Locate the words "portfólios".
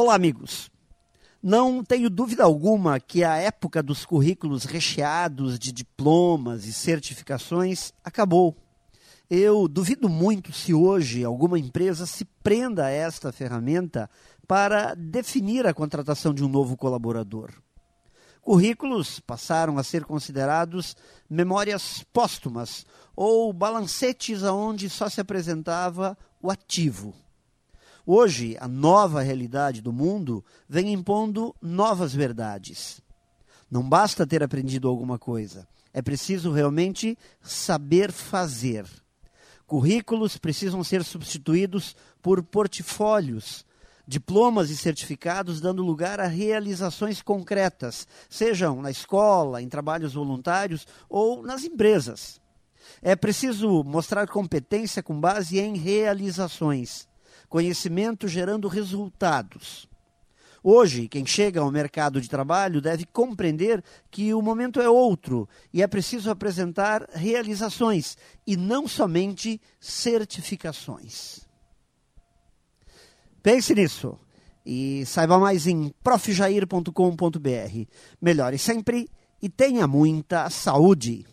42.42-43.66